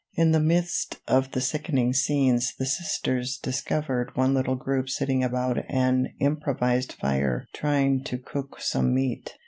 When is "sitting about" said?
4.89-5.63